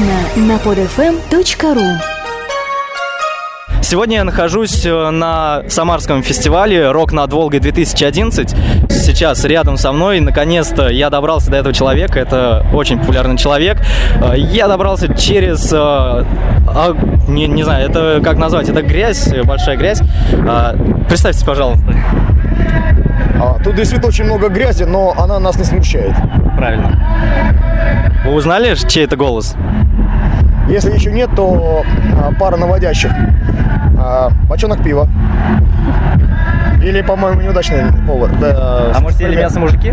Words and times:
Подробно 0.00 0.46
на 0.46 0.52
podfm.ru 0.56 1.98
Сегодня 3.82 4.16
я 4.18 4.24
нахожусь 4.24 4.86
э, 4.86 5.10
на 5.10 5.62
Самарском 5.68 6.22
фестивале 6.22 6.90
«Рок 6.90 7.12
над 7.12 7.30
Волгой-2011». 7.32 8.88
Сейчас 8.88 9.44
рядом 9.44 9.76
со 9.76 9.92
мной, 9.92 10.20
наконец-то, 10.20 10.88
я 10.88 11.10
добрался 11.10 11.50
до 11.50 11.58
этого 11.58 11.74
человека. 11.74 12.18
Это 12.18 12.64
очень 12.72 12.98
популярный 12.98 13.36
человек. 13.36 13.78
Э, 14.22 14.34
Я 14.38 14.68
добрался 14.68 15.12
через... 15.14 15.70
э, 15.72 15.76
а, 15.76 16.24
не, 17.28 17.46
не 17.46 17.62
знаю, 17.64 17.90
это 17.90 18.20
как 18.24 18.38
назвать? 18.38 18.68
Это 18.70 18.82
грязь, 18.82 19.28
большая 19.44 19.76
грязь. 19.76 20.00
А, 20.48 20.76
Представьтесь, 21.08 21.42
пожалуйста. 21.42 21.94
А, 23.38 23.58
Тут 23.62 23.74
действительно 23.74 24.08
очень 24.08 24.24
много 24.24 24.48
грязи, 24.48 24.84
но 24.84 25.14
она 25.18 25.38
нас 25.38 25.56
не 25.56 25.64
смущает. 25.64 26.14
Правильно. 26.56 28.20
Вы 28.24 28.32
узнали, 28.32 28.74
чей 28.88 29.04
это 29.04 29.16
голос? 29.16 29.56
Если 30.68 30.92
еще 30.92 31.10
нет, 31.12 31.30
то 31.34 31.82
а, 32.16 32.32
пара 32.38 32.56
наводящих. 32.56 33.10
А, 33.98 34.30
бочонок 34.48 34.82
пива. 34.82 35.08
Или, 36.82 37.02
по-моему, 37.02 37.40
неудачный 37.42 37.92
повод. 38.06 38.30
Да, 38.40 38.92
А 38.94 39.00
может, 39.00 39.18
пример. 39.18 39.40
мясо 39.40 39.60
мужики? 39.60 39.92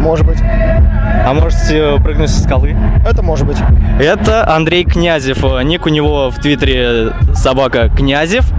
Может 0.00 0.26
быть. 0.26 0.38
А 0.42 1.32
может, 1.34 1.58
прыгнуть 2.02 2.30
со 2.30 2.42
скалы? 2.42 2.76
Это 3.06 3.22
может 3.22 3.46
быть. 3.46 3.58
Это 4.00 4.48
Андрей 4.54 4.84
Князев. 4.84 5.42
Ник 5.64 5.84
у 5.86 5.88
него 5.88 6.30
в 6.30 6.36
Твиттере 6.36 7.12
собака 7.34 7.88
Князев. 7.88 8.50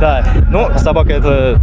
Да. 0.00 0.24
Ну, 0.50 0.68
собака 0.76 1.12
это 1.12 1.58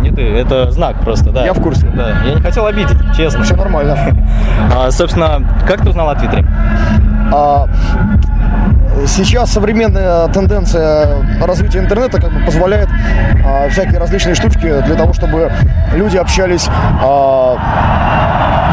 не 0.00 0.10
ты, 0.10 0.22
это 0.22 0.70
знак 0.70 0.96
просто, 1.00 1.30
да. 1.30 1.44
Я 1.44 1.52
в 1.52 1.60
курсе. 1.60 1.86
Да. 1.94 2.10
Я 2.24 2.34
не 2.34 2.40
хотел 2.40 2.66
обидеть, 2.66 2.96
честно. 3.16 3.42
Все 3.44 3.56
нормально. 3.56 3.96
А, 4.74 4.90
собственно, 4.90 5.42
как 5.66 5.82
ты 5.82 5.90
узнал 5.90 6.08
о 6.10 6.14
Твиттере? 6.14 6.46
А, 7.32 7.66
Сейчас 9.06 9.50
современная 9.50 10.28
тенденция 10.28 11.08
развития 11.40 11.80
интернета 11.80 12.20
как 12.20 12.32
бы 12.32 12.44
позволяет 12.44 12.88
а, 13.44 13.68
всякие 13.68 13.98
различные 13.98 14.34
штучки 14.34 14.80
для 14.86 14.94
того, 14.94 15.12
чтобы 15.12 15.50
люди 15.94 16.16
общались 16.18 16.68
а, 17.02 17.56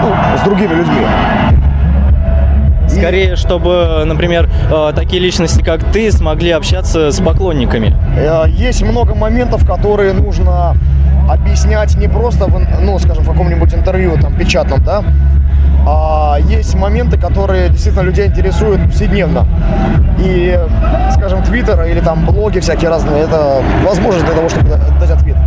ну, 0.03 0.38
с 0.38 0.41
другими 0.43 0.73
людьми. 0.73 1.05
Скорее, 2.88 3.35
чтобы, 3.35 4.03
например, 4.05 4.49
э, 4.71 4.91
такие 4.95 5.21
личности, 5.21 5.63
как 5.63 5.83
ты, 5.91 6.11
смогли 6.11 6.49
общаться 6.51 7.11
с 7.11 7.21
поклонниками. 7.21 7.95
Э, 8.17 8.45
Есть 8.49 8.81
много 8.81 9.13
моментов, 9.13 9.66
которые 9.66 10.13
нужно 10.13 10.75
объяснять 11.29 11.95
не 11.97 12.07
просто, 12.07 12.45
в, 12.45 12.59
ну, 12.81 12.97
скажем, 12.97 13.23
в 13.23 13.29
каком-нибудь 13.29 13.73
интервью 13.75 14.17
там 14.19 14.33
печатном, 14.35 14.83
да, 14.83 15.03
а 15.85 16.38
есть 16.47 16.75
моменты, 16.75 17.17
которые 17.17 17.69
действительно 17.69 18.03
людей 18.03 18.27
интересуют 18.27 18.83
повседневно. 18.83 19.45
И, 20.19 20.59
скажем, 21.13 21.44
Твиттер 21.44 21.83
или 21.83 21.99
там 21.99 22.25
блоги 22.25 22.59
всякие 22.59 22.89
разные, 22.89 23.23
это 23.23 23.61
возможность 23.85 24.25
для 24.25 24.35
того, 24.35 24.50
чтобы 24.50 24.69
дать 25.00 25.11
ответ 25.11 25.38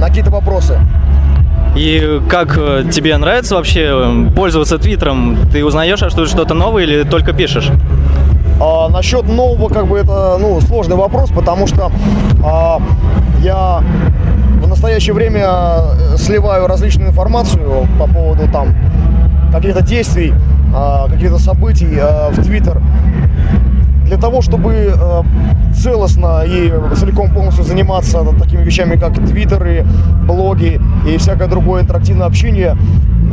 на 0.00 0.08
какие-то 0.08 0.30
вопросы. 0.30 0.78
И 1.76 2.20
как 2.28 2.58
э, 2.58 2.84
тебе 2.90 3.16
нравится 3.16 3.54
вообще 3.54 3.90
э, 3.92 4.30
пользоваться 4.34 4.76
Твиттером? 4.78 5.38
Ты 5.52 5.64
узнаешь 5.64 6.02
а 6.02 6.10
что 6.10 6.26
что-то 6.26 6.54
новое 6.54 6.82
или 6.82 7.02
только 7.04 7.32
пишешь? 7.32 7.70
А, 8.60 8.88
насчет 8.88 9.26
нового, 9.26 9.72
как 9.72 9.86
бы 9.86 9.98
это, 9.98 10.36
ну, 10.38 10.60
сложный 10.60 10.96
вопрос, 10.96 11.30
потому 11.30 11.66
что 11.66 11.92
а, 12.44 12.80
я 13.42 13.82
в 14.60 14.68
настоящее 14.68 15.14
время 15.14 15.48
сливаю 16.16 16.66
различную 16.66 17.10
информацию 17.10 17.86
по 17.98 18.06
поводу 18.06 18.48
там 18.52 18.74
каких-то 19.52 19.82
действий, 19.82 20.32
а, 20.74 21.08
каких-то 21.08 21.38
событий 21.38 21.98
а, 22.00 22.30
в 22.30 22.42
Твиттер. 22.42 22.80
Для 24.04 24.18
того, 24.18 24.42
чтобы 24.42 24.92
э, 24.92 25.22
целостно 25.72 26.42
и 26.44 26.72
целиком 26.96 27.32
полностью 27.32 27.62
заниматься 27.62 28.24
такими 28.40 28.64
вещами, 28.64 28.96
как 28.96 29.14
твиттеры, 29.14 29.86
блоги 30.26 30.80
и 31.06 31.16
всякое 31.16 31.46
другое 31.46 31.82
интерактивное 31.82 32.26
общение, 32.26 32.76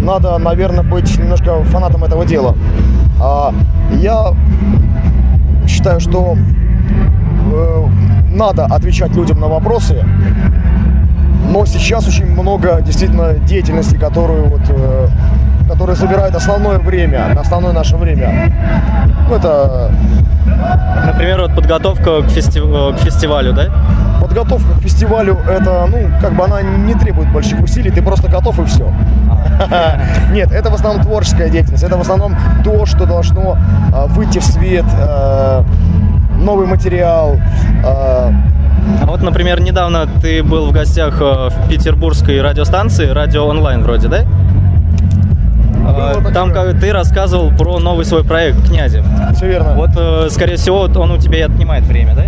надо, 0.03 0.37
наверное, 0.37 0.83
быть 0.83 1.17
немножко 1.17 1.63
фанатом 1.63 2.03
этого 2.03 2.27
дела. 2.27 2.55
А, 3.19 3.51
я 3.91 4.35
считаю, 5.67 5.99
что 5.99 6.37
э, 7.51 7.85
надо 8.35 8.65
отвечать 8.65 9.15
людям 9.15 9.39
на 9.39 9.47
вопросы, 9.47 10.05
но 11.51 11.65
сейчас 11.65 12.07
очень 12.07 12.27
много 12.31 12.81
действительно 12.81 13.33
деятельности, 13.33 13.95
которую 13.95 14.45
вот, 14.49 14.61
э, 16.07 16.09
забирает 16.09 16.35
основное 16.35 16.79
время, 16.79 17.37
основное 17.39 17.73
наше 17.73 17.97
время. 17.97 18.51
Ну, 19.29 19.35
это 19.35 19.91
Например, 21.05 21.41
вот 21.41 21.55
подготовка 21.55 22.21
к, 22.21 22.27
фести- 22.27 22.59
э, 22.59 22.95
к 22.95 22.99
фестивалю, 22.99 23.53
да? 23.53 23.65
подготовка 24.21 24.77
к 24.79 24.81
фестивалю, 24.81 25.37
это, 25.47 25.87
ну, 25.87 26.09
как 26.21 26.33
бы 26.33 26.43
она 26.43 26.61
не 26.61 26.93
требует 26.95 27.31
больших 27.31 27.61
усилий, 27.61 27.91
ты 27.91 28.01
просто 28.01 28.27
готов 28.29 28.59
и 28.59 28.65
все. 28.65 28.91
Нет, 30.31 30.51
это 30.51 30.69
в 30.69 30.73
основном 30.73 31.03
творческая 31.03 31.49
деятельность, 31.49 31.83
это 31.83 31.97
в 31.97 32.01
основном 32.01 32.35
то, 32.63 32.85
что 32.85 33.05
должно 33.05 33.57
а, 33.93 34.07
выйти 34.07 34.39
в 34.39 34.43
свет, 34.43 34.85
а, 34.99 35.63
новый 36.39 36.67
материал, 36.67 37.37
а, 37.85 38.31
вот, 39.03 39.21
например, 39.21 39.61
недавно 39.61 40.07
ты 40.21 40.43
был 40.43 40.67
в 40.67 40.71
гостях 40.71 41.17
э, 41.19 41.49
в 41.49 41.69
петербургской 41.69 42.41
радиостанции, 42.41 43.07
радио 43.07 43.45
онлайн 43.45 43.83
вроде, 43.83 44.07
да? 44.07 44.19
Было 45.93 46.31
Там 46.33 46.51
как 46.51 46.79
ты 46.79 46.91
рассказывал 46.91 47.51
про 47.51 47.79
новый 47.79 48.05
свой 48.05 48.23
проект 48.23 48.67
«Князев». 48.67 49.05
все 49.35 49.47
верно. 49.47 49.73
Вот, 49.75 49.91
э, 49.97 50.27
скорее 50.29 50.57
всего, 50.57 50.81
он 50.81 51.11
у 51.11 51.17
тебя 51.17 51.39
и 51.39 51.41
отнимает 51.41 51.83
время, 51.85 52.13
да? 52.15 52.23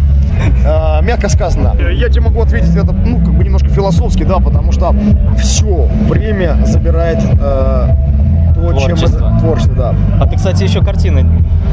А, 0.65 1.01
мягко 1.01 1.29
сказано. 1.29 1.75
Я 1.91 2.09
тебе 2.09 2.21
могу 2.21 2.41
ответить 2.41 2.75
это, 2.75 2.91
ну, 2.91 3.17
как 3.17 3.33
бы 3.33 3.43
немножко 3.43 3.69
философски, 3.69 4.23
да, 4.23 4.37
потому 4.39 4.71
что 4.71 4.95
все 5.37 5.87
время 6.07 6.57
забирает 6.65 7.19
э, 7.19 7.89
то, 8.55 8.73
чем 8.79 8.95
Творчество. 8.95 9.27
это 9.27 9.39
творчество, 9.39 9.75
да, 9.75 9.95
А 10.21 10.27
ты, 10.27 10.35
кстати, 10.37 10.63
еще 10.63 10.81
картины 10.83 11.25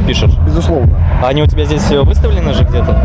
пишешь. 0.06 0.32
безусловно. 0.47 0.98
А 1.22 1.28
Они 1.28 1.42
у 1.42 1.47
тебя 1.47 1.64
здесь 1.64 1.88
выставлены 1.91 2.53
же 2.54 2.64
где-то? 2.64 2.97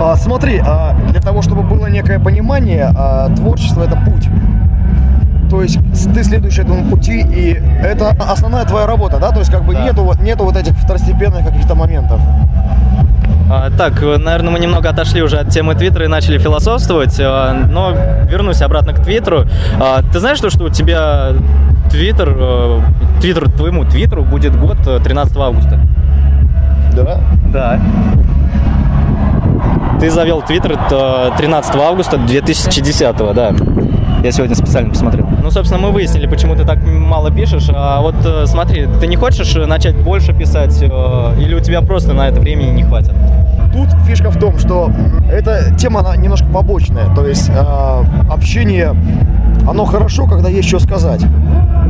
А, 0.00 0.14
смотри, 0.16 0.62
а, 0.64 0.94
для 1.10 1.20
того, 1.20 1.42
чтобы 1.42 1.62
было 1.62 1.86
некое 1.86 2.20
понимание, 2.20 2.92
а, 2.96 3.28
творчество 3.34 3.82
это 3.82 3.96
путь. 3.96 4.28
То 5.58 5.62
есть 5.64 5.80
ты 6.14 6.22
следуешь 6.22 6.56
этому 6.56 6.88
пути, 6.88 7.18
и 7.20 7.60
это 7.82 8.10
основная 8.30 8.64
твоя 8.64 8.86
работа, 8.86 9.18
да? 9.18 9.32
То 9.32 9.40
есть 9.40 9.50
как 9.50 9.64
бы 9.64 9.74
Да. 9.74 9.82
нету, 9.82 10.04
вот- 10.04 10.22
нету 10.22 10.44
вот 10.44 10.56
этих 10.56 10.78
второстепенных 10.78 11.44
каких-то 11.44 11.74
моментов. 11.74 12.20
А, 13.50 13.68
Так, 13.76 14.00
э, 14.00 14.18
наверное, 14.18 14.52
мы 14.52 14.60
немного 14.60 14.88
отошли 14.88 15.20
уже 15.20 15.38
от 15.38 15.48
темы 15.48 15.74
Твиттера 15.74 16.04
и 16.04 16.08
начали 16.08 16.38
философствовать, 16.38 17.18
э, 17.18 17.52
но 17.72 17.92
вернусь 18.30 18.62
обратно 18.62 18.92
к 18.92 19.00
Твиттеру. 19.02 19.46
А, 19.80 20.02
Ты 20.12 20.20
знаешь, 20.20 20.38
то, 20.38 20.48
что 20.48 20.66
у 20.66 20.68
тебя 20.68 21.30
Твиттер, 21.90 22.36
э, 22.38 22.80
Твиттер 23.20 23.50
твоему 23.50 23.84
Твиттеру 23.84 24.22
будет 24.22 24.54
год 24.56 24.76
э, 24.86 25.00
13 25.02 25.36
августа? 25.38 25.80
Да? 26.94 27.18
Да. 27.52 27.80
Ты 29.98 30.08
завел 30.12 30.40
Твиттер 30.42 30.78
э, 30.88 31.30
13 31.36 31.74
августа 31.80 32.16
2010, 32.16 33.34
да. 33.34 33.52
Я 34.22 34.32
сегодня 34.32 34.56
специально 34.56 34.90
посмотрел. 34.90 35.26
Ну, 35.42 35.50
собственно, 35.50 35.80
мы 35.80 35.92
выяснили, 35.92 36.26
почему 36.26 36.56
ты 36.56 36.64
так 36.64 36.78
мало 36.84 37.30
пишешь. 37.30 37.68
А 37.72 38.00
вот 38.00 38.16
э, 38.24 38.46
смотри, 38.46 38.88
ты 39.00 39.06
не 39.06 39.16
хочешь 39.16 39.54
э, 39.54 39.64
начать 39.66 39.96
больше 39.96 40.32
писать, 40.32 40.76
э, 40.82 40.86
или 41.40 41.54
у 41.54 41.60
тебя 41.60 41.82
просто 41.82 42.12
на 42.14 42.28
это 42.28 42.40
времени 42.40 42.70
не 42.70 42.82
хватит? 42.82 43.12
Тут 43.72 43.88
фишка 44.06 44.30
в 44.30 44.38
том, 44.38 44.58
что 44.58 44.90
эта 45.30 45.72
тема, 45.76 46.00
она 46.00 46.16
немножко 46.16 46.46
побочная. 46.46 47.14
То 47.14 47.26
есть 47.26 47.50
а, 47.50 48.02
общение, 48.30 48.94
оно 49.68 49.84
хорошо, 49.84 50.26
когда 50.26 50.48
есть 50.48 50.66
что 50.68 50.78
сказать. 50.78 51.22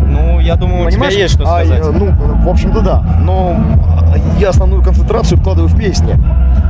Ну, 0.06 0.41
я 0.41 0.56
думаю, 0.56 0.87
у 0.87 0.91
тебя 0.91 1.05
Понимаешь? 1.05 1.15
есть 1.15 1.34
что 1.34 1.44
А, 1.44 1.65
сказать. 1.65 1.81
э, 1.87 1.91
ну, 1.93 2.11
в 2.44 2.49
общем-то, 2.49 2.81
да. 2.81 3.03
Но 3.23 3.56
а, 3.56 4.17
я 4.41 4.50
основную 4.50 4.82
концентрацию 4.82 5.38
вкладываю 5.38 5.69
в 5.69 5.79
песни. 5.79 6.17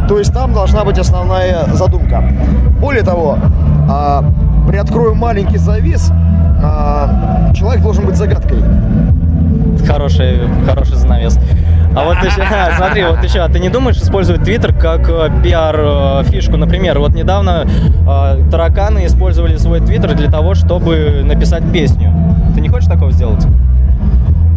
То 0.09 0.19
есть 0.19 0.33
там 0.33 0.53
должна 0.53 0.85
быть 0.85 0.99
основная 0.99 1.65
задумка. 1.73 2.23
Более 2.79 3.03
того, 3.03 3.38
а, 3.88 4.23
приоткрою 4.69 5.15
маленький 5.15 5.56
завис, 5.56 6.11
а, 6.62 7.50
человек 7.55 7.82
должен 7.82 8.05
быть 8.05 8.17
загадкой. 8.17 8.59
Хороший, 9.87 10.41
хороший 10.67 10.97
занавес. 10.97 11.38
А 11.97 12.05
вот 12.05 12.17
еще, 12.19 12.43
а, 12.53 12.76
смотри, 12.76 13.05
вот 13.05 13.25
еще, 13.25 13.41
а 13.41 13.49
ты 13.49 13.59
не 13.61 13.70
думаешь 13.70 13.97
использовать 13.97 14.43
Твиттер 14.44 14.75
как 14.75 15.09
э, 15.09 15.31
пиар-фишку? 15.43 16.56
Например, 16.56 16.99
вот 16.99 17.15
недавно 17.15 17.65
э, 17.67 18.50
тараканы 18.50 19.06
использовали 19.06 19.56
свой 19.56 19.81
Твиттер 19.81 20.15
для 20.15 20.31
того, 20.31 20.55
чтобы 20.55 21.23
написать 21.25 21.64
песню. 21.73 22.12
Ты 22.55 22.61
не 22.61 22.69
хочешь 22.69 22.88
такого 22.88 23.11
сделать? 23.11 23.47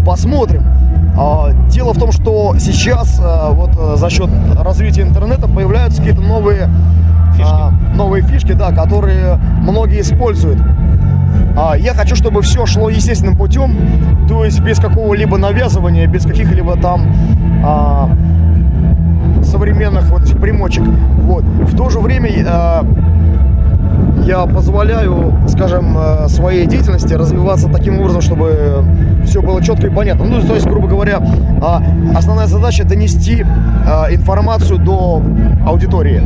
Посмотрим. 0.05 0.63
А, 1.17 1.51
Дело 1.69 1.93
в 1.93 1.99
том, 1.99 2.11
что 2.11 2.55
сейчас 2.59 3.19
а, 3.23 3.51
вот 3.51 3.71
а, 3.79 3.95
за 3.95 4.09
счет 4.09 4.29
развития 4.57 5.03
интернета 5.03 5.47
появляются 5.47 5.99
какие-то 5.99 6.21
новые 6.21 6.69
Фишки. 7.31 7.43
а, 7.43 7.71
новые 7.95 8.23
фишки, 8.23 8.53
да, 8.53 8.71
которые 8.71 9.37
многие 9.61 10.01
используют. 10.01 10.59
А, 11.55 11.75
я 11.77 11.93
хочу, 11.93 12.15
чтобы 12.15 12.41
все 12.41 12.65
шло 12.65 12.89
естественным 12.89 13.35
путем, 13.35 13.75
то 14.27 14.45
есть 14.45 14.59
без 14.61 14.79
какого-либо 14.79 15.37
навязывания, 15.37 16.07
без 16.07 16.23
каких-либо 16.23 16.77
там 16.77 17.07
а, 17.63 18.09
современных 19.43 20.05
вот 20.09 20.23
этих 20.23 20.39
примочек. 20.39 20.83
Вот. 21.23 21.43
В 21.43 21.75
то 21.75 21.89
же 21.89 21.99
время 21.99 22.29
а, 22.47 22.85
я 24.25 24.45
позволяю, 24.45 25.33
скажем, 25.47 25.97
э, 25.97 26.27
своей 26.27 26.65
деятельности 26.67 27.13
развиваться 27.13 27.67
таким 27.69 27.99
образом, 27.99 28.21
чтобы 28.21 28.83
все 29.25 29.41
было 29.41 29.61
четко 29.61 29.87
и 29.87 29.89
понятно. 29.89 30.25
Ну, 30.25 30.41
то 30.41 30.53
есть, 30.53 30.67
грубо 30.67 30.87
говоря, 30.87 31.21
а, 31.61 31.81
основная 32.15 32.47
задача 32.47 32.83
донести 32.83 33.43
а, 33.85 34.07
информацию 34.11 34.79
до 34.79 35.21
аудитории. 35.65 36.21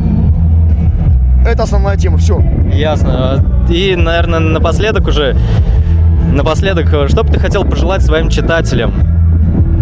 Это 1.46 1.62
основная 1.62 1.96
тема, 1.96 2.18
все. 2.18 2.42
Ясно. 2.72 3.44
И, 3.68 3.94
наверное, 3.94 4.40
напоследок 4.40 5.06
уже, 5.06 5.36
напоследок, 6.32 6.88
что 7.08 7.22
бы 7.22 7.32
ты 7.32 7.38
хотел 7.38 7.64
пожелать 7.64 8.02
своим 8.02 8.30
читателям? 8.30 8.92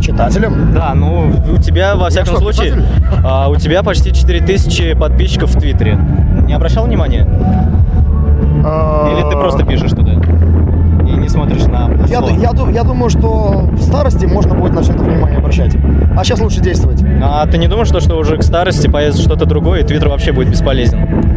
Читателям? 0.02 0.74
Да, 0.74 0.92
ну, 0.94 1.32
у 1.50 1.56
тебя, 1.56 1.96
во 1.96 2.10
всяком 2.10 2.36
что, 2.36 2.52
случае, 2.52 2.82
а, 3.24 3.48
у 3.48 3.56
тебя 3.56 3.82
почти 3.82 4.12
4000 4.12 4.94
подписчиков 4.94 5.54
в 5.54 5.58
Твиттере. 5.58 5.98
Не 6.46 6.52
обращал 6.52 6.84
внимания? 6.84 7.26
А, 8.62 9.10
Или 9.12 9.30
ты 9.30 9.38
просто 9.38 9.64
пишешь 9.64 9.92
туда? 9.92 10.12
И 10.12 11.16
не 11.16 11.28
смотришь 11.28 11.64
на 11.64 11.90
Я, 12.06 12.20
я, 12.20 12.50
я 12.70 12.82
думаю, 12.82 13.08
что 13.08 13.68
в 13.72 13.80
старости 13.80 14.26
можно 14.26 14.54
будет 14.54 14.74
на 14.74 14.82
все 14.82 14.92
это 14.92 15.02
внимание 15.02 15.38
обращать. 15.38 15.74
А 16.16 16.24
сейчас 16.24 16.40
лучше 16.40 16.60
действовать. 16.60 17.02
А 17.22 17.46
ты 17.46 17.56
не 17.56 17.68
думаешь, 17.68 17.88
что, 17.88 18.00
что 18.00 18.16
уже 18.16 18.36
к 18.36 18.42
старости 18.42 18.86
появится 18.88 19.22
что-то 19.22 19.46
другое, 19.46 19.80
и 19.80 19.84
Твиттер 19.84 20.08
вообще 20.10 20.32
будет 20.32 20.50
бесполезен? 20.50 21.33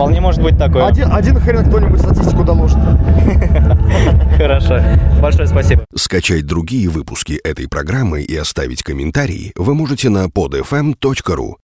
Вполне 0.00 0.22
может 0.22 0.42
быть 0.42 0.56
такое. 0.56 0.86
Один, 0.86 1.12
один 1.12 1.38
хрен 1.38 1.62
кто-нибудь 1.66 2.00
статистику 2.00 2.42
доложит. 2.42 2.78
Хорошо. 4.38 4.80
Большое 5.20 5.46
спасибо. 5.46 5.84
Скачать 5.94 6.46
другие 6.46 6.88
выпуски 6.88 7.34
этой 7.34 7.68
программы 7.68 8.22
и 8.22 8.34
оставить 8.34 8.82
комментарии 8.82 9.52
вы 9.56 9.74
можете 9.74 10.08
на 10.08 10.24
podfm.ru. 10.28 11.56